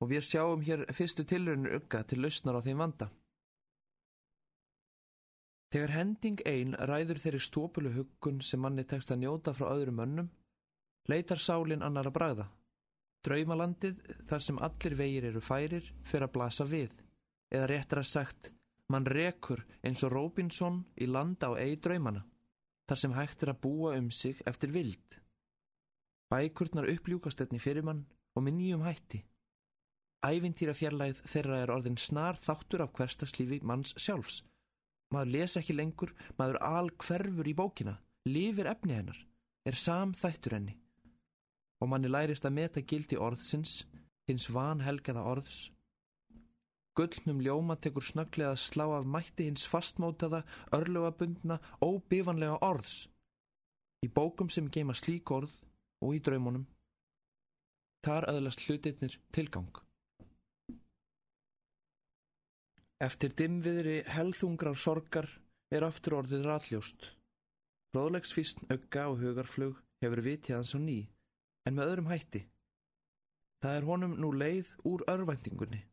Og 0.03 0.11
við 0.11 0.27
sjáum 0.27 0.65
hér 0.67 0.83
fyrstu 0.93 1.23
tilraunir 1.23 1.77
Ugga 1.79 2.03
til 2.03 2.19
lausnar 2.21 2.59
á 2.59 2.61
þeim 2.65 2.83
vanda. 2.83 3.07
Þegar 5.71 5.95
hending 5.95 6.43
einn 6.47 6.75
ræður 6.89 7.23
þeirri 7.23 7.41
stópulu 7.43 7.93
huggun 7.95 8.43
sem 8.43 8.61
manni 8.63 8.83
tekst 8.87 9.11
að 9.11 9.23
njóta 9.23 9.55
frá 9.55 9.71
öðrum 9.71 10.03
önnum, 10.03 10.29
leitar 11.07 11.39
sálinn 11.43 11.83
annar 11.83 12.07
að 12.07 12.17
bragða. 12.19 12.49
Draumalandið, 13.27 14.03
þar 14.27 14.43
sem 14.43 14.61
allir 14.63 14.95
vegir 14.95 15.31
eru 15.31 15.41
færir, 15.43 15.91
fyrir 16.07 16.27
að 16.27 16.35
blasa 16.35 16.67
við, 16.67 16.93
eða 17.51 17.67
réttar 17.71 18.03
að 18.03 18.11
sagt, 18.11 18.51
mann 18.91 19.05
rekur 19.05 19.63
eins 19.83 20.03
og 20.07 20.13
Robinson 20.13 20.81
í 20.95 21.07
landa 21.09 21.51
á 21.51 21.59
eigi 21.59 21.79
draumana, 21.83 22.23
þar 22.87 23.01
sem 23.01 23.15
hægt 23.17 23.43
er 23.43 23.53
að 23.53 23.61
búa 23.65 23.95
um 23.99 24.11
sig 24.11 24.41
eftir 24.47 24.71
vild. 24.75 25.17
Bækurnar 26.31 26.89
uppljúkast 26.91 27.41
einni 27.43 27.59
fyrir 27.63 27.85
mann 27.87 28.05
og 28.35 28.43
með 28.43 28.57
nýjum 28.59 28.85
hætti. 28.87 29.23
Ævintýra 30.27 30.73
fjarlæð 30.75 31.21
þeirra 31.29 31.61
er 31.63 31.71
orðin 31.71 31.99
snar 32.01 32.39
þáttur 32.43 32.83
af 32.83 32.93
hverstaslífi 32.97 33.61
manns 33.63 33.93
sjálfs. 34.01 34.41
Maður 35.13 35.33
lesa 35.35 35.61
ekki 35.61 35.75
lengur, 35.77 36.11
maður 36.39 36.57
al 36.67 36.89
hverfur 36.99 37.47
í 37.47 37.55
bókina, 37.55 37.95
lifir 38.27 38.67
efni 38.67 38.97
hennar, 38.97 39.19
er 39.63 39.75
sam 39.79 40.11
þættur 40.17 40.57
henni. 40.57 40.75
Og 41.79 41.91
manni 41.91 42.09
lærist 42.11 42.47
að 42.47 42.57
meta 42.57 42.83
gildi 42.83 43.15
orðsins, 43.15 43.85
hins 44.27 44.49
vanhelgaða 44.51 45.23
orðs. 45.31 45.59
Gullnum 46.97 47.43
ljóma 47.45 47.75
tekur 47.77 48.01
snögglega 48.01 48.55
að 48.55 48.63
slá 48.63 48.85
af 48.97 49.05
mætti 49.05 49.45
hins 49.45 49.67
fastmótaða, 49.69 50.41
örlugabundna, 50.73 51.59
óbifanlega 51.77 52.57
orðs. 52.65 53.03
Í 54.01 54.09
bókum 54.09 54.49
sem 54.49 54.69
geima 54.73 54.95
slík 54.97 55.29
orð 55.35 55.53
og 56.01 56.15
í 56.17 56.21
draumunum. 56.25 56.63
Þar 58.05 58.27
öðlast 58.31 58.63
hlutirnir 58.65 59.17
tilgang. 59.35 59.69
Eftir 62.97 63.33
dimviðri 63.37 63.99
helþungrar 64.09 64.77
sorgar 64.81 65.27
er 65.69 65.85
aftur 65.85 66.15
orðið 66.17 66.47
ratljóst. 66.49 67.11
Róðlegsfísn 67.93 68.71
ögga 68.73 69.05
og 69.11 69.21
hugarflug 69.21 69.77
hefur 70.01 70.23
vitið 70.25 70.55
hans 70.57 70.73
á 70.73 70.79
ný, 70.81 70.97
en 71.65 71.77
með 71.77 71.91
öðrum 71.91 72.09
hætti. 72.09 72.41
Það 73.61 73.77
er 73.77 73.87
honum 73.91 74.17
nú 74.21 74.31
leið 74.33 74.73
úr 74.89 75.05
örvæntingunni. 75.13 75.83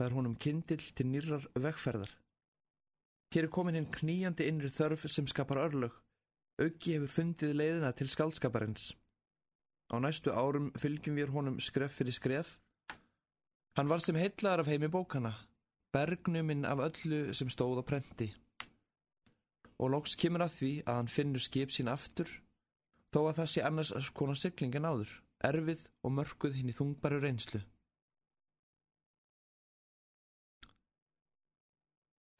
Er 0.00 0.14
honum 0.16 0.36
kindill 0.36 0.82
til 0.96 1.06
nýrar 1.10 1.44
vegferðar. 1.58 2.10
Hér 3.32 3.46
er 3.46 3.52
komin 3.52 3.76
hinn 3.78 3.92
kníjandi 3.92 4.48
innri 4.48 4.68
þörf 4.72 5.06
sem 5.08 5.28
skapar 5.28 5.60
örlög. 5.62 5.92
Öggi 6.60 6.96
hefur 6.96 7.12
fundið 7.12 7.54
leiðina 7.56 7.92
til 7.96 8.10
skaldskaparins. 8.12 8.92
Á 9.92 9.96
næstu 10.00 10.32
árum 10.32 10.70
fylgjum 10.76 11.16
við 11.16 11.32
honum 11.32 11.56
skref 11.60 11.96
fyrir 11.96 12.16
skref. 12.16 12.58
Hann 13.76 13.88
var 13.88 14.04
sem 14.04 14.16
heillar 14.20 14.60
af 14.60 14.68
heimi 14.68 14.88
bókana, 14.92 15.32
bergnuminn 15.92 16.66
af 16.68 16.80
öllu 16.88 17.32
sem 17.32 17.48
stóð 17.48 17.80
á 17.80 17.84
prenti. 17.88 18.28
Og 19.80 19.92
lóks 19.94 20.16
kemur 20.16 20.44
að 20.44 20.56
því 20.58 20.72
að 20.84 20.98
hann 20.98 21.12
finnur 21.12 21.44
skip 21.44 21.72
sín 21.72 21.88
aftur, 21.88 22.28
þó 23.12 23.20
að 23.30 23.38
það 23.40 23.52
sé 23.52 23.64
annars 23.64 24.10
konar 24.12 24.36
syklingin 24.36 24.88
áður, 24.88 25.12
erfið 25.40 25.86
og 26.04 26.14
mörguð 26.20 26.58
hinn 26.60 26.68
í 26.68 26.76
þungbaru 26.76 27.22
reynslu. 27.24 27.62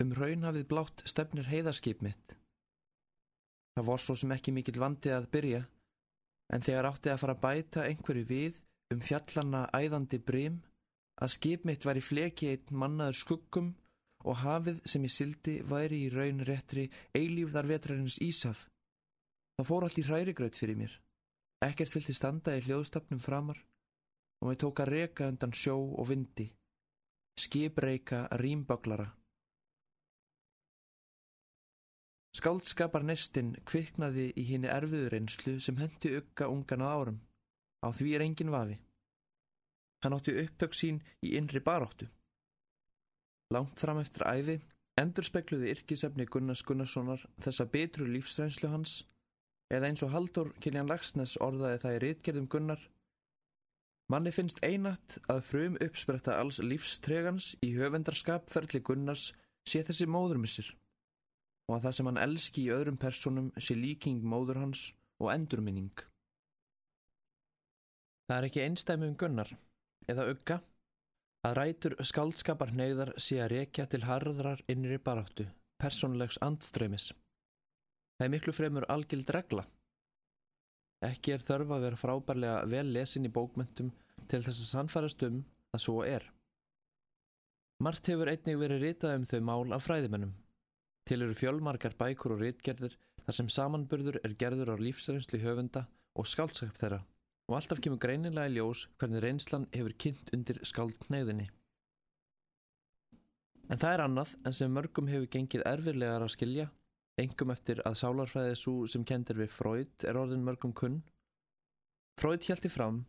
Um 0.02 0.10
raun 0.18 0.42
hafið 0.48 0.64
blátt 0.66 1.02
stefnir 1.06 1.46
heiðarskip 1.46 2.00
mitt. 2.02 2.34
Það 3.76 3.86
var 3.86 4.00
svo 4.02 4.16
sem 4.18 4.32
ekki 4.34 4.54
mikill 4.56 4.80
vandið 4.82 5.14
að 5.14 5.28
byrja, 5.36 5.60
en 6.52 6.64
þegar 6.64 6.88
átti 6.88 7.12
að 7.12 7.20
fara 7.22 7.36
að 7.36 7.44
bæta 7.44 7.84
einhverju 7.86 8.24
við 8.28 8.58
um 8.92 9.04
fjallanna 9.04 9.62
æðandi 9.72 10.18
brím, 10.18 10.58
að 11.22 11.34
skip 11.36 11.68
mitt 11.68 11.86
var 11.86 12.00
í 12.00 12.04
fleki 12.04 12.50
einn 12.50 12.82
mannaður 12.82 13.20
skuggum 13.20 13.70
og 14.26 14.42
hafið 14.42 14.82
sem 14.88 15.06
ég 15.06 15.14
sildi 15.14 15.54
væri 15.70 16.02
í 16.06 16.10
raun 16.12 16.42
réttri 16.48 16.88
eilífðar 17.14 17.70
vetrarins 17.70 18.18
Ísaf. 18.22 18.66
Það 19.58 19.68
fór 19.70 19.86
allt 19.86 20.02
í 20.02 20.06
hrærigraut 20.08 20.58
fyrir 20.58 20.78
mér. 20.78 20.98
Ekkert 21.62 21.94
fylgti 21.94 22.14
standa 22.16 22.56
í 22.58 22.64
hljóðstafnum 22.66 23.22
framar 23.22 23.62
og 24.42 24.50
mér 24.50 24.58
tók 24.58 24.82
að 24.82 24.94
reka 24.96 25.30
undan 25.30 25.54
sjó 25.54 25.78
og 25.78 26.08
vindi. 26.10 26.50
Skipreika 27.38 28.26
rýmböglara. 28.42 29.06
Skáldskapar 32.32 33.04
nestinn 33.04 33.54
kviknaði 33.68 34.30
í 34.40 34.46
henni 34.48 34.70
erfiðureynslu 34.72 35.58
sem 35.60 35.76
hendi 35.76 36.14
ugga 36.16 36.48
ungan 36.48 36.84
á 36.84 36.88
árum. 36.88 37.18
Á 37.84 37.92
því 37.92 38.14
er 38.16 38.24
engin 38.24 38.52
vafi. 38.54 38.78
Hann 40.02 40.16
átti 40.16 40.34
upptök 40.40 40.74
sín 40.74 41.02
í 41.20 41.36
innri 41.38 41.60
baróttu. 41.60 42.08
Langt 43.52 43.78
fram 43.80 44.00
eftir 44.00 44.24
æfi 44.24 44.56
endur 45.00 45.24
spekluði 45.24 45.72
yrkisefni 45.72 46.26
Gunnars 46.28 46.62
Gunnarssonar 46.68 47.22
þessa 47.44 47.66
betru 47.72 48.08
lífsreynslu 48.08 48.70
hans 48.72 49.02
eða 49.72 49.88
eins 49.88 50.02
og 50.04 50.12
Haldur 50.12 50.52
Kiljan 50.60 50.90
Lagsnes 50.90 51.38
orðaði 51.40 51.80
það 51.84 51.96
í 51.96 52.02
rítgerðum 52.04 52.48
Gunnar 52.52 52.82
Manni 54.12 54.32
finnst 54.34 54.60
einat 54.60 55.16
að 55.32 55.44
frum 55.48 55.78
uppspretta 55.80 56.36
alls 56.36 56.58
lífstregans 56.60 57.54
í 57.64 57.72
höfendarskap 57.78 58.50
ferli 58.52 58.82
Gunnars 58.84 59.30
sé 59.68 59.80
þessi 59.86 60.08
móðurmissir 60.10 60.68
og 61.72 61.78
að 61.78 61.86
það 61.86 61.94
sem 61.96 62.08
hann 62.10 62.20
elski 62.20 62.62
í 62.66 62.72
öðrum 62.74 62.98
personum 63.00 63.46
sé 63.56 63.74
líking 63.78 64.20
móður 64.20 64.60
hans 64.60 64.90
og 65.22 65.30
endurminning. 65.32 65.92
Það 68.28 68.36
er 68.36 68.46
ekki 68.48 68.64
einstæmi 68.66 69.08
um 69.08 69.16
Gunnar 69.16 69.48
eða 70.12 70.26
ugga 70.28 70.58
að 71.46 71.56
rætur 71.58 71.96
skaldskapar 72.04 72.74
neyðar 72.76 73.14
sé 73.16 73.40
að 73.40 73.54
rekja 73.56 73.86
til 73.88 74.02
harðrar 74.04 74.60
innri 74.70 74.98
baráttu, 75.00 75.48
personlegs 75.80 76.38
andströymis. 76.44 77.10
Það 78.18 78.26
er 78.26 78.34
miklu 78.36 78.54
fremur 78.54 78.86
algild 78.92 79.32
regla. 79.34 79.64
Ekki 81.02 81.34
er 81.34 81.42
þörfa 81.42 81.78
að 81.78 81.88
vera 81.88 81.98
frábærlega 81.98 82.60
vel 82.70 82.92
lesin 82.92 83.26
í 83.26 83.32
bókmyndum 83.32 83.90
til 84.28 84.44
þess 84.44 84.60
að 84.60 84.70
sannfærast 84.74 85.26
um 85.26 85.42
að 85.72 85.84
svo 85.86 86.04
er. 86.06 86.28
Mart 87.82 88.06
hefur 88.06 88.30
einnig 88.30 88.60
verið 88.60 88.84
ritað 88.84 89.16
um 89.16 89.26
þau 89.26 89.40
mál 89.48 89.74
af 89.74 89.88
fræðimennum. 89.88 90.36
Til 91.08 91.24
eru 91.24 91.34
fjölmarkar 91.34 91.96
bækur 91.98 92.36
og 92.36 92.44
ritgerðir 92.44 92.98
þar 93.24 93.38
sem 93.38 93.48
samanburður 93.50 94.20
er 94.22 94.36
gerður 94.38 94.74
á 94.74 94.76
lífsreynslu 94.78 95.40
höfunda 95.42 95.86
og 96.18 96.28
skaldskap 96.28 96.78
þeirra 96.78 97.02
og 97.48 97.58
alltaf 97.58 97.80
kemur 97.84 98.00
greinilega 98.00 98.48
í 98.48 98.54
ljós 98.56 98.86
hvernig 99.00 99.22
reynslan 99.24 99.66
hefur 99.74 99.94
kynnt 100.04 100.30
undir 100.32 100.60
skaldkneiðinni. 100.68 101.48
En 103.70 103.80
það 103.80 103.94
er 103.94 104.02
annað 104.06 104.34
en 104.46 104.56
sem 104.56 104.72
mörgum 104.72 105.10
hefur 105.10 105.30
gengið 105.32 105.64
erfirlegar 105.68 106.24
að 106.24 106.34
skilja, 106.34 106.66
engum 107.20 107.52
eftir 107.54 107.82
að 107.88 107.98
sálarfræðið 108.00 108.56
svo 108.60 108.74
sem 108.90 109.04
kendir 109.08 109.38
við 109.40 109.52
Freud 109.54 110.06
er 110.08 110.18
orðin 110.20 110.44
mörgum 110.46 110.74
kunn. 110.76 111.02
Freud 112.20 112.44
hjælti 112.46 112.70
fram, 112.72 113.04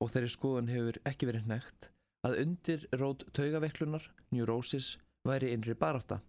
og 0.00 0.12
þeirri 0.12 0.32
skoðun 0.34 0.72
hefur 0.72 1.00
ekki 1.08 1.28
verið 1.30 1.48
nekt, 1.50 1.90
að 2.26 2.38
undir 2.44 2.86
rót 3.00 3.26
taugaveiklunar, 3.36 4.06
neurosis, 4.34 4.96
væri 5.26 5.52
innri 5.54 5.76
baráta. 5.78 6.20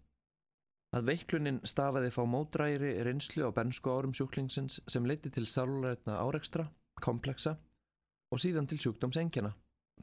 Að 0.91 1.07
veiklunin 1.07 1.61
stafaði 1.63 2.09
fá 2.11 2.23
mótræri 2.27 2.89
reynslu 3.07 3.45
á 3.47 3.55
bernsku 3.55 3.93
árum 3.93 4.11
sjúklingsins 4.11 4.81
sem 4.91 5.05
leiti 5.07 5.31
til 5.31 5.45
sálarrætna 5.47 6.17
áreikstra, 6.19 6.65
kompleksa 6.99 7.55
og 8.31 8.41
síðan 8.43 8.67
til 8.67 8.79
sjúkdómsengjana, 8.83 9.53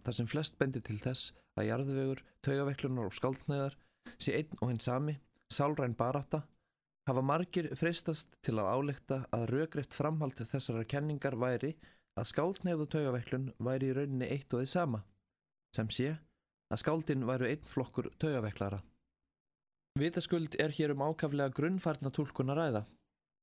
þar 0.05 0.17
sem 0.17 0.31
flest 0.31 0.57
bendir 0.61 0.85
til 0.87 0.97
þess 1.03 1.35
að 1.61 1.69
jarðvegur, 1.69 2.25
taugaveiklunar 2.41 3.11
og 3.11 3.19
skaldnæðar 3.19 3.77
sé 4.17 4.39
einn 4.41 4.57
og 4.63 4.73
hinn 4.73 4.81
sami, 4.81 5.19
sálræn 5.53 5.97
barátta, 5.99 6.47
hafa 7.09 7.25
margir 7.25 7.69
freistast 7.77 8.33
til 8.45 8.57
að 8.57 8.73
álekta 8.73 9.23
að 9.29 9.49
rögreitt 9.53 9.97
framhald 9.97 10.41
þessara 10.41 10.89
kenningar 10.89 11.37
væri 11.37 11.75
að 12.17 12.31
skáldneið 12.33 12.85
og 12.85 12.93
taugaveiklun 12.97 13.51
væri 13.61 13.93
í 13.93 13.97
rauninni 13.97 14.29
eitt 14.33 14.53
og 14.53 14.65
þið 14.65 14.73
sama, 14.73 15.05
sem 15.77 15.93
sé 15.93 16.15
að 16.73 16.81
skáldin 16.81 17.29
væru 17.29 17.49
einn 17.49 17.69
flokkur 17.77 18.09
taugaveiklara. 18.21 18.81
Vitaskuld 19.99 20.59
er 20.61 20.75
hér 20.77 20.93
um 20.95 21.07
ákaflega 21.09 21.55
grunnfarna 21.55 22.11
tólkun 22.15 22.53
að 22.53 22.61
ræða, 22.61 22.83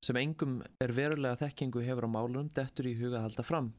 sem 0.05 0.19
engum 0.21 0.59
er 0.83 0.93
verulega 0.95 1.39
þekkingu 1.41 1.81
hefur 1.83 2.07
á 2.07 2.09
málunum 2.11 2.51
dettur 2.53 2.87
í 2.91 2.95
huga 2.99 3.23
halda 3.23 3.43
fram. 3.43 3.73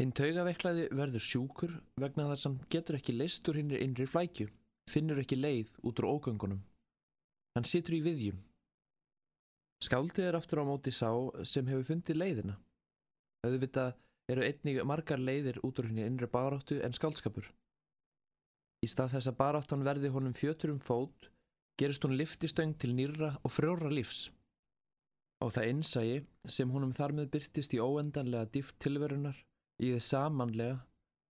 Hinn 0.00 0.12
taugaveiklaði 0.16 0.86
verður 0.96 1.24
sjúkur 1.24 1.72
vegna 2.00 2.28
þar 2.30 2.40
sem 2.40 2.54
getur 2.72 2.96
ekki 2.96 3.16
leist 3.16 3.48
úr 3.52 3.58
hinnir 3.60 3.82
innri 3.84 4.06
flækju, 4.08 4.46
finnur 4.88 5.20
ekki 5.20 5.36
leið 5.36 5.74
út 5.84 6.00
úr 6.00 6.08
ógöngunum. 6.14 6.62
Hann 7.56 7.68
situr 7.68 7.98
í 7.98 8.04
viðjum. 8.04 8.38
Skáldið 9.84 10.28
er 10.28 10.38
aftur 10.38 10.62
á 10.62 10.64
móti 10.68 10.92
sá 10.92 11.10
sem 11.44 11.68
hefur 11.68 11.88
fundið 11.90 12.20
leiðina. 12.20 12.56
Auðvitað 13.44 13.96
eru 14.32 14.44
einnig 14.46 14.80
margar 14.86 15.20
leiðir 15.20 15.60
út 15.66 15.80
úr 15.80 15.88
henni 15.90 16.04
innri 16.06 16.28
baráttu 16.30 16.80
en 16.84 16.96
skáldskapur. 16.96 17.48
Í 18.80 18.88
stað 18.88 19.14
þess 19.14 19.28
að 19.28 19.38
baráttan 19.40 19.84
verði 19.84 20.10
honum 20.14 20.36
fjötur 20.36 20.72
um 20.72 20.80
fót, 20.80 21.28
gerist 21.80 22.04
hún 22.06 22.16
liftistöng 22.16 22.72
til 22.80 22.94
nýra 22.96 23.34
og 23.44 23.52
frjóra 23.52 23.90
lífs. 23.92 24.30
Og 25.44 25.52
það 25.52 25.68
einsægi 25.68 26.16
sem 26.56 26.72
honum 26.72 26.94
þar 26.96 27.14
með 27.18 27.30
byrtist 27.34 27.76
í 27.76 27.80
óendanlega 27.80 28.48
dýft 28.54 28.78
tilverunar, 28.80 29.36
í 29.80 29.92
þið 29.92 30.02
samanlega, 30.04 30.78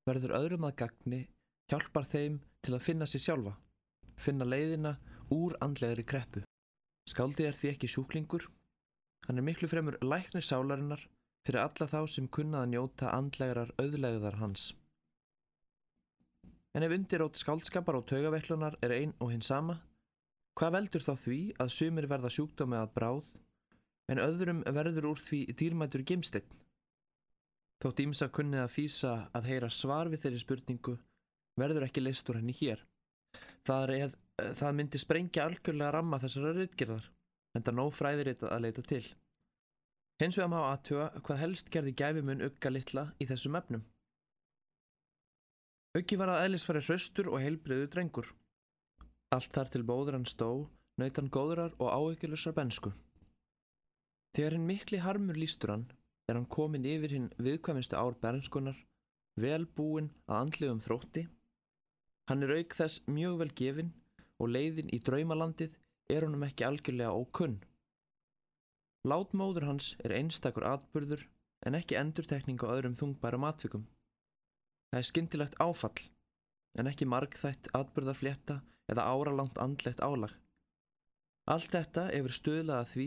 verður 0.07 0.37
öðrum 0.39 0.67
að 0.67 0.77
gagni, 0.83 1.21
hjálpar 1.71 2.07
þeim 2.11 2.41
til 2.63 2.75
að 2.77 2.87
finna 2.87 3.07
sér 3.11 3.25
sjálfa, 3.27 3.55
finna 4.19 4.47
leiðina 4.47 4.97
úr 5.35 5.55
andlegri 5.63 6.07
kreppu. 6.07 6.43
Skáldi 7.11 7.47
er 7.47 7.57
því 7.59 7.73
ekki 7.75 7.91
sjúklingur, 7.91 8.47
hann 9.27 9.39
er 9.39 9.47
miklu 9.47 9.71
fremur 9.71 9.99
læknir 10.03 10.47
sálarinnar 10.47 11.03
fyrir 11.47 11.63
alla 11.65 11.89
þá 11.91 12.01
sem 12.11 12.29
kunnað 12.29 12.67
að 12.67 12.73
njóta 12.75 13.15
andlegarar 13.17 13.75
auðlegðar 13.81 14.39
hans. 14.43 14.71
En 16.77 16.87
ef 16.87 16.93
undirótt 16.95 17.39
skáldskapar 17.41 17.97
og 17.99 18.05
taugaveiklunar 18.07 18.77
er 18.85 18.93
einn 18.95 19.15
og 19.19 19.33
hinn 19.33 19.43
sama, 19.43 19.81
hvað 20.55 20.75
veldur 20.77 21.03
þá 21.03 21.15
því 21.19 21.39
að 21.63 21.73
sumir 21.75 22.07
verða 22.11 22.31
sjúkdómi 22.31 22.79
að 22.79 22.93
bráð, 22.95 23.31
en 24.11 24.23
öðrum 24.23 24.61
verður 24.79 25.09
úr 25.11 25.23
því 25.23 25.41
dýrmætur 25.59 26.05
gimsteinn? 26.07 26.47
Þótt 27.83 28.05
ímsa 28.05 28.29
kunnið 28.31 28.63
að 28.63 28.75
fýsa 28.75 29.13
að 29.35 29.51
heyra 29.51 29.71
svar 29.73 30.11
við 30.13 30.27
þeirri 30.27 30.43
spurningu 30.45 30.97
verður 31.59 31.87
ekki 31.89 32.05
leist 32.05 32.29
úr 32.31 32.39
henni 32.39 32.55
hér. 32.55 32.85
Það, 33.67 33.95
er, 33.97 34.15
það 34.61 34.77
myndi 34.77 35.01
sprengja 35.01 35.47
algjörlega 35.47 35.95
ramma 35.97 36.21
þessara 36.23 36.55
rytgerðar, 36.55 37.07
en 37.57 37.67
það 37.67 37.79
nóg 37.81 37.95
fræðir 37.97 38.35
að 38.47 38.63
leita 38.67 38.85
til. 38.87 39.05
Hins 40.21 40.37
vegar 40.37 40.53
má 40.53 40.61
aðtuga 40.69 41.09
hvað 41.25 41.41
helst 41.41 41.71
gerði 41.73 41.97
gæfimun 41.97 42.45
ugga 42.45 42.71
litla 42.71 43.07
í 43.19 43.27
þessum 43.27 43.57
efnum. 43.57 43.83
Uggi 45.99 46.15
var 46.21 46.31
að 46.31 46.45
eðlisfæri 46.45 46.81
hraustur 46.87 47.29
og 47.35 47.41
heilbriðu 47.43 47.89
drengur. 47.91 48.29
Allt 49.35 49.51
þar 49.57 49.71
til 49.75 49.81
bóður 49.83 50.15
hann 50.15 50.29
stó, 50.31 50.69
naut 51.03 51.19
hann 51.19 51.31
góðrar 51.35 51.75
og 51.83 51.91
áökjulusar 51.91 52.55
bensku. 52.55 52.93
Þegar 54.37 54.55
hinn 54.55 54.69
mikli 54.69 55.01
harmur 55.03 55.35
lístur 55.35 55.75
hann, 55.75 55.89
er 56.31 56.39
hann 56.39 56.47
komin 56.47 56.87
yfir 56.87 57.17
hinn 57.17 57.29
viðkvæmistu 57.43 57.99
ár 57.99 58.15
bernskunar, 58.23 58.79
vel 59.35 59.67
búinn 59.67 60.13
að 60.31 60.39
andlegum 60.45 60.85
þrótti. 60.87 61.27
Hann 62.31 62.47
er 62.47 62.55
auk 62.61 62.79
þess 62.79 63.03
mjög 63.11 63.41
vel 63.43 63.53
gefinn 63.59 63.93
og 64.39 64.55
leiðin 64.55 64.95
í 64.95 65.03
draumalandið 65.03 65.75
er 66.15 66.23
honum 66.23 66.47
ekki 66.47 66.71
algjörlega 66.71 67.11
ókunn. 67.19 67.59
Látmóður 69.11 69.73
hans 69.73 69.97
er 70.07 70.15
einstakur 70.15 70.71
atbyrður 70.71 71.27
en 71.67 71.75
ekki 71.75 71.99
endurtekning 71.99 72.63
á 72.63 72.79
öðrum 72.79 72.95
þungbæra 72.95 73.43
matvikum. 73.43 73.91
Það 74.91 74.99
er 74.99 75.07
skyndilegt 75.07 75.59
áfall, 75.63 76.01
en 76.79 76.91
ekki 76.91 77.07
margþætt 77.07 77.69
atbyrðarflétta 77.79 78.57
eða 78.91 79.07
áralangt 79.07 79.61
andlegt 79.63 80.03
álag. 80.03 80.33
Allt 81.51 81.71
þetta 81.71 82.09
hefur 82.11 82.35
stuðlað 82.35 82.81
að 82.83 82.91
því 82.95 83.07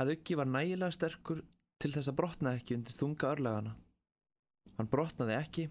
að 0.00 0.12
Uggi 0.14 0.36
var 0.36 0.50
nægilega 0.50 0.92
sterkur 0.92 1.40
til 1.80 1.92
þess 1.94 2.10
að 2.12 2.18
brotna 2.20 2.54
ekki 2.58 2.76
undir 2.76 2.96
þunga 2.96 3.30
örlagana. 3.32 3.72
Hann 4.76 4.90
brotnaði 4.92 5.36
ekki, 5.38 5.64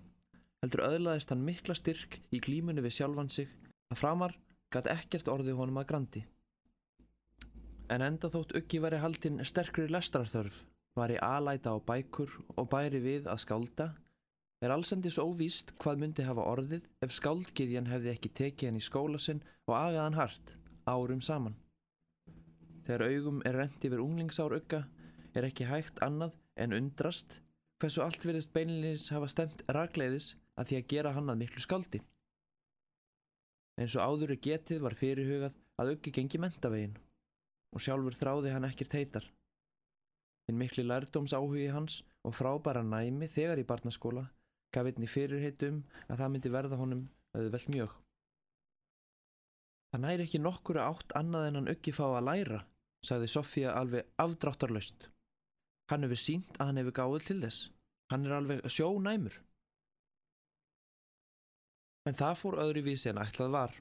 heldur 0.63 0.86
öðlaðist 0.88 1.34
hann 1.34 1.46
mikla 1.46 1.78
styrk 1.78 2.20
í 2.34 2.42
glímunni 2.42 2.84
við 2.86 2.98
sjálfan 2.98 3.32
sig 3.34 3.50
að 3.94 4.02
framar 4.02 4.38
gæti 4.74 4.94
ekkert 4.94 5.30
orðið 5.30 5.60
honum 5.62 5.82
að 5.82 5.89
grandi. 5.94 6.24
En 7.94 8.02
enda 8.02 8.30
þótt 8.32 8.56
Uggi 8.58 8.82
væri 8.82 9.02
haldinn 9.04 9.44
sterkri 9.46 9.86
lestrarþörf, 9.92 10.63
var 10.98 11.13
í 11.13 11.20
alæta 11.22 11.74
á 11.74 11.78
bækur 11.78 12.32
og 12.58 12.70
bæri 12.72 13.02
við 13.04 13.30
að 13.30 13.44
skálda 13.44 13.94
Er 14.63 14.71
allsendis 14.71 15.17
óvíst 15.19 15.73
hvað 15.84 15.97
myndi 15.99 16.23
hafa 16.23 16.43
orðið 16.47 16.86
ef 17.04 17.12
skáldgiðjan 17.12 17.89
hefði 17.91 18.12
ekki 18.13 18.30
tekið 18.38 18.69
hann 18.69 18.80
í 18.80 18.84
skóla 18.86 19.19
sinn 19.19 19.41
og 19.67 19.73
agað 19.76 20.04
hann 20.06 20.15
hart, 20.15 20.52
árum 20.88 21.19
saman. 21.19 21.58
Þegar 22.88 23.04
augum 23.10 23.41
er 23.43 23.58
rent 23.60 23.84
yfir 23.84 23.99
unglingsárugga 23.99 24.86
er 25.36 25.47
ekki 25.49 25.67
hægt 25.67 25.99
annað 26.06 26.38
en 26.63 26.76
undrast 26.78 27.41
hversu 27.84 28.06
allt 28.06 28.23
verðist 28.23 28.54
beinleins 28.56 29.10
hafa 29.12 29.28
stemt 29.34 29.65
ragleiðis 29.67 30.30
að 30.56 30.69
því 30.69 30.78
að 30.78 30.88
gera 30.93 31.12
hann 31.17 31.34
að 31.34 31.41
miklu 31.41 31.63
skáldi. 31.63 31.99
Eins 33.76 33.97
og 33.97 34.06
áður 34.06 34.32
er 34.38 34.39
getið 34.47 34.80
var 34.86 34.95
fyrirhugað 34.95 35.58
að 35.82 35.91
uggi 35.97 36.13
gengi 36.15 36.39
mentavegin 36.39 36.93
og 37.76 37.84
sjálfur 37.84 38.15
þráði 38.15 38.56
hann 38.56 38.69
ekkert 38.69 38.95
heitar. 38.95 39.28
Hinn 40.47 40.62
mikli 40.62 40.88
lærdómsáhugi 40.88 41.67
hans 41.76 41.99
og 42.23 42.38
frábæra 42.38 42.86
næmi 42.88 43.28
þegar 43.28 43.60
í 43.60 43.67
barnaskóla 43.67 44.23
gaf 44.73 44.89
einni 44.89 45.09
fyrirheitum 45.09 45.83
að 46.07 46.19
það 46.19 46.33
myndi 46.33 46.51
verða 46.53 46.79
honum 46.79 47.05
auðvelt 47.38 47.69
mjög. 47.73 47.93
Það 49.93 50.03
næri 50.07 50.25
ekki 50.25 50.41
nokkura 50.41 50.88
átt 50.89 51.13
annað 51.19 51.47
en 51.47 51.59
hann 51.59 51.71
uggi 51.75 51.93
fá 51.93 52.05
að 52.07 52.27
læra, 52.27 52.59
sagði 53.05 53.29
Sofía 53.29 53.73
alveg 53.77 54.07
afdráttarlaust. 54.23 55.09
Hann 55.91 56.05
hefur 56.07 56.19
sínt 56.19 56.57
að 56.57 56.69
hann 56.71 56.81
hefur 56.81 56.97
gáðið 56.99 57.27
til 57.27 57.39
þess. 57.43 57.59
Hann 58.09 58.25
er 58.25 58.38
alveg 58.39 58.63
sjónæmur. 58.73 59.36
En 62.09 62.17
það 62.19 62.39
fór 62.41 62.59
öðru 62.65 62.83
vísi 62.88 63.12
en 63.12 63.21
ætlað 63.21 63.53
var. 63.53 63.75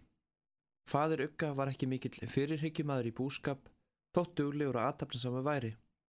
Fadir 0.90 1.24
ugga 1.24 1.52
var 1.56 1.70
ekki 1.72 1.88
mikill 1.88 2.28
fyrirhyggjumæður 2.28 3.08
í 3.08 3.14
búskap, 3.16 3.64
þótt 4.12 4.36
duglegur 4.38 4.78
og 4.78 4.88
aðtapninsama 4.90 5.42
væri 5.46 5.72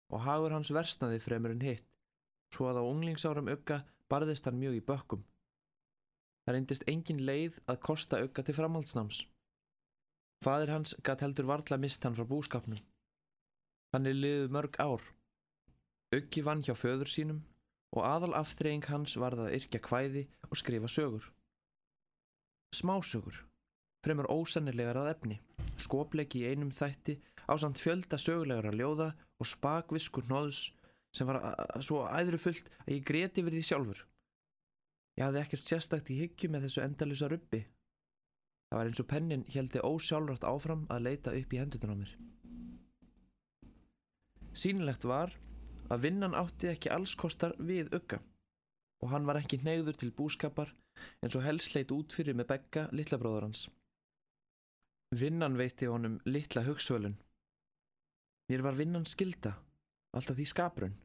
og 0.09 0.23
hagur 0.25 0.55
hans 0.55 0.71
versnaði 0.73 1.19
fremur 1.21 1.53
en 1.53 1.61
hitt, 1.61 1.85
svo 2.53 2.69
að 2.69 2.79
á 2.81 2.83
unglingsáram 2.87 3.49
ugga 3.51 3.83
barðist 4.09 4.47
hann 4.49 4.59
mjög 4.59 4.79
í 4.79 4.85
bökkum. 4.85 5.25
Það 6.45 6.55
reyndist 6.55 6.87
engin 6.89 7.21
leið 7.25 7.59
að 7.69 7.81
kosta 7.85 8.19
auka 8.23 8.43
til 8.45 8.55
framhaldsnáms. 8.57 9.23
Fadir 10.43 10.71
hans 10.73 10.95
gatt 11.03 11.21
heldur 11.21 11.49
varla 11.49 11.77
mist 11.77 12.05
hann 12.07 12.15
frá 12.17 12.25
búskapnum. 12.25 12.79
Hann 13.93 14.07
er 14.09 14.17
liðið 14.17 14.53
mörg 14.55 14.79
ár. 14.79 15.03
Auki 16.15 16.41
vann 16.45 16.63
hjá 16.65 16.73
föður 16.73 17.11
sínum 17.11 17.43
og 17.93 18.05
aðal 18.05 18.35
aftreying 18.37 18.85
hans 18.89 19.15
varð 19.17 19.45
að 19.45 19.55
yrkja 19.59 19.81
kvæði 19.85 20.23
og 20.49 20.57
skrifa 20.61 20.89
sögur. 20.89 21.25
Smásögur, 22.73 23.35
fremur 24.05 24.29
ósannilegar 24.29 24.99
að 25.01 25.11
efni, 25.13 25.39
skoplegi 25.77 26.43
í 26.43 26.51
einum 26.53 26.73
þætti 26.73 27.17
á 27.49 27.53
samt 27.57 27.81
fjölda 27.81 28.19
sögulegar 28.21 28.69
að 28.69 28.79
ljóða 28.81 29.09
og 29.41 29.49
spakviskur 29.49 30.29
nóðs 30.29 30.67
sem 31.15 31.29
var 31.29 31.41
svo 31.83 32.03
æðrufullt 32.05 32.69
að 32.85 32.93
ég 32.93 33.05
greti 33.05 33.43
verið 33.45 33.65
sjálfur. 33.65 34.01
Ég 35.17 35.25
hafði 35.25 35.41
ekkert 35.41 35.65
sérstakt 35.65 36.09
í 36.13 36.19
hyggju 36.21 36.49
með 36.51 36.67
þessu 36.67 36.83
endalusa 36.85 37.29
rubbi. 37.31 37.63
Það 38.69 38.77
var 38.77 38.89
eins 38.89 39.01
og 39.01 39.07
pennin 39.09 39.45
heldi 39.49 39.81
ósjálfrátt 39.83 40.45
áfram 40.45 40.85
að 40.93 41.05
leita 41.07 41.33
upp 41.35 41.53
í 41.53 41.59
hendunum 41.59 41.95
á 41.97 42.01
mér. 42.03 42.11
Sýnilegt 44.53 45.07
var 45.09 45.33
að 45.89 46.05
vinnan 46.05 46.37
átti 46.37 46.69
ekki 46.69 46.91
alls 46.93 47.15
kostar 47.17 47.55
við 47.57 47.89
ugga 47.97 48.21
og 48.99 49.11
hann 49.13 49.25
var 49.25 49.39
ekki 49.39 49.61
neyður 49.63 49.97
til 49.97 50.11
búskapar 50.13 50.73
eins 51.23 51.37
og 51.37 51.45
helst 51.45 51.73
leit 51.75 51.91
út 51.95 52.13
fyrir 52.13 52.37
með 52.37 52.49
begga 52.51 52.85
litlabróður 52.93 53.47
hans. 53.47 53.65
Vinnan 55.15 55.57
veitti 55.57 55.87
honum 55.89 56.19
litla 56.29 56.61
hugsvölun. 56.67 57.17
Mér 58.49 58.61
var 58.65 58.77
vinnan 58.77 59.07
skilda 59.09 59.55
alltaf 60.15 60.37
því 60.37 60.47
skaprun. 60.51 60.95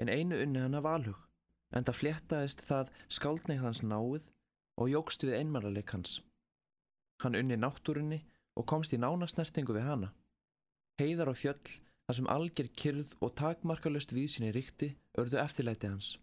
En 0.00 0.10
einu 0.10 0.40
unni 0.42 0.62
hann 0.62 0.74
af 0.78 0.88
alhug, 0.90 1.18
en 1.70 1.86
það 1.86 1.98
fléttaðist 2.00 2.64
það 2.68 2.90
skáldneið 3.16 3.62
hans 3.62 3.82
náið 3.86 4.26
og 4.80 4.90
jógst 4.90 5.24
við 5.26 5.38
einmannleik 5.38 5.94
hans. 5.94 6.18
Hann 7.22 7.38
unni 7.38 7.58
náttúrunni 7.60 8.24
og 8.58 8.66
komst 8.70 8.94
í 8.94 9.00
nánasnertingu 9.00 9.76
við 9.76 9.86
hana. 9.86 10.10
Heiðar 10.98 11.30
og 11.32 11.38
fjöll, 11.38 11.78
þar 12.06 12.18
sem 12.18 12.30
algjör 12.30 12.70
kyrð 12.80 13.14
og 13.20 13.34
takmarkalust 13.38 14.14
vísinni 14.14 14.52
ríkti, 14.54 14.94
örðu 15.18 15.40
eftirlæti 15.42 15.90
hans. 15.90 16.14